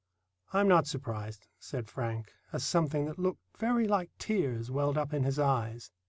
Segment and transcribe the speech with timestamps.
[0.51, 5.21] "I'm not surprised," said Frank, as something that looked very like tears welled up in
[5.21, 5.91] his eyes.